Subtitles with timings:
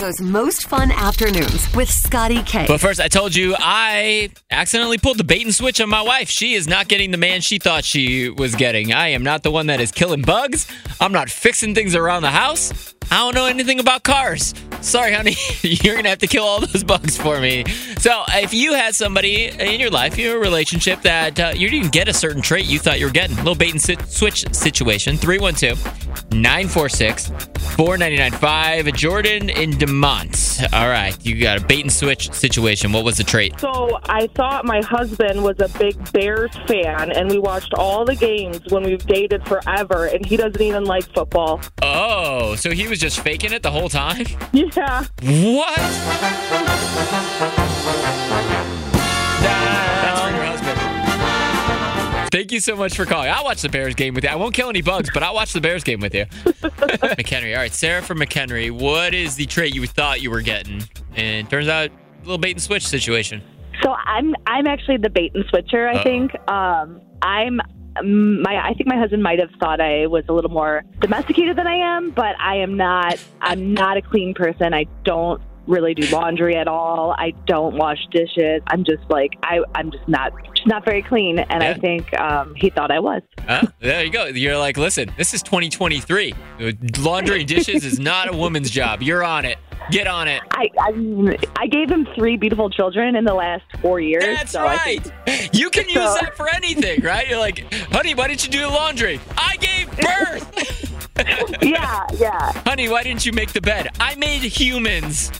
[0.00, 2.64] Chicago's most fun afternoons with Scotty K.
[2.66, 6.30] But first, I told you I accidentally pulled the bait and switch on my wife.
[6.30, 8.94] She is not getting the man she thought she was getting.
[8.94, 10.66] I am not the one that is killing bugs.
[11.02, 12.94] I'm not fixing things around the house.
[13.10, 14.54] I don't know anything about cars.
[14.80, 15.36] Sorry, honey.
[15.62, 17.66] You're to have to kill all those bugs for me.
[17.98, 21.92] So, if you had somebody in your life, in your relationship, that uh, you didn't
[21.92, 26.32] get a certain trait you thought you were getting, little bait and switch situation, 312
[26.32, 27.32] 946
[27.70, 28.92] 4995.
[28.94, 30.72] Jordan in DeMont.
[30.72, 32.92] All right, you got a bait and switch situation.
[32.92, 33.58] What was the trait?
[33.60, 38.14] So I thought my husband was a big Bears fan, and we watched all the
[38.16, 41.60] games when we've dated forever, and he doesn't even like football.
[41.82, 44.26] Oh, so he was just faking it the whole time?
[44.52, 45.04] Yeah.
[45.22, 45.78] What?
[52.50, 53.30] Thank you so much for calling.
[53.30, 54.30] I'll watch the Bears game with you.
[54.30, 56.24] I won't kill any bugs, but I'll watch the Bears game with you.
[57.14, 57.54] McHenry.
[57.54, 58.72] All right, Sarah from McHenry.
[58.72, 60.82] What is the trait you thought you were getting?
[61.14, 63.40] And turns out a little bait and switch situation.
[63.84, 65.86] So I'm I'm actually the bait and switcher.
[65.86, 66.02] I Uh-oh.
[66.02, 67.60] think um, I'm
[68.00, 71.56] um, my I think my husband might have thought I was a little more domesticated
[71.56, 73.16] than I am, but I am not.
[73.42, 74.74] I'm not a clean person.
[74.74, 75.40] I don't
[75.70, 77.14] really do laundry at all.
[77.16, 78.60] I don't wash dishes.
[78.66, 81.70] I'm just like I I'm just not just not very clean, and Yeah.
[81.70, 83.22] I think um, he thought I was.
[83.46, 83.62] Huh?
[83.80, 84.26] There you go.
[84.26, 86.34] You're like, listen, this is 2023.
[86.98, 89.02] Laundry and dishes is not a woman's job.
[89.02, 89.58] You're on it.
[89.90, 90.42] Get on it.
[90.50, 94.22] I I mean I gave him three beautiful children in the last four years.
[94.24, 95.00] That's so right.
[95.24, 97.26] think- You can use So- that for anything, right?
[97.28, 99.18] You're like, honey, why didn't you do the laundry?
[99.38, 100.76] I gave birth.
[101.62, 103.88] yeah, yeah, honey, why didn't you make the bed?
[104.00, 105.30] I made humans.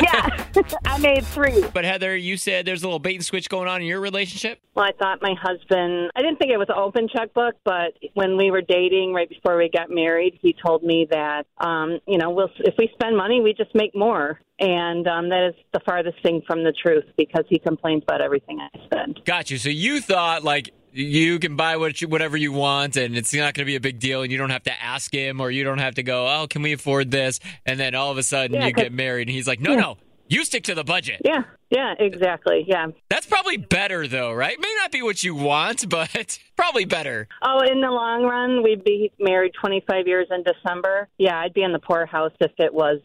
[0.00, 0.44] yeah.
[0.84, 1.64] I made three.
[1.72, 4.60] But Heather, you said there's a little bait and switch going on in your relationship.
[4.74, 8.36] Well, I thought my husband, I didn't think it was an open checkbook, but when
[8.36, 12.30] we were dating right before we got married, he told me that, um, you know,
[12.30, 14.40] we'll, if we spend money, we just make more.
[14.58, 18.60] And um, that is the farthest thing from the truth because he complains about everything
[18.60, 19.20] I spend.
[19.24, 19.58] Got you.
[19.58, 23.54] So you thought like you can buy what you, whatever you want and it's not
[23.54, 25.64] going to be a big deal and you don't have to ask him or you
[25.64, 28.56] don't have to go, "Oh, can we afford this?" And then all of a sudden
[28.56, 29.80] Yeah, you get married and he's like, "No, Yeah.
[29.80, 29.98] no.
[30.28, 32.64] You stick to the budget." Yeah, yeah, exactly.
[32.66, 32.86] Yeah.
[33.10, 34.56] That's probably better though, right?
[34.58, 37.28] May not be what you want, but probably better.
[37.42, 41.08] Oh, in the long run, we'd be married 25 years in December.
[41.18, 43.00] Yeah, I'd be in the poorhouse if it was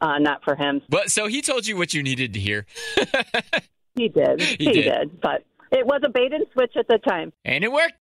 [0.00, 0.80] uh, not for him.
[0.88, 2.66] But so he told you what you needed to hear.
[3.96, 4.40] He did.
[4.40, 4.82] He He, did.
[4.84, 5.20] did.
[5.20, 5.42] But
[5.72, 7.32] it was a bait and switch at the time.
[7.44, 7.94] and it worked.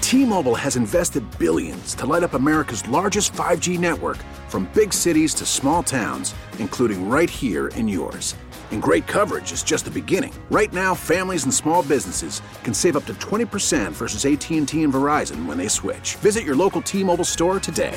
[0.00, 4.18] T-Mobile has invested billions to light up America's largest 5G network
[4.48, 8.36] from big cities to small towns, including right here in yours.
[8.70, 10.32] And great coverage is just the beginning.
[10.50, 15.44] Right now, families and small businesses can save up to 20% versus AT&T and Verizon
[15.46, 16.14] when they switch.
[16.16, 17.96] Visit your local T-Mobile store today.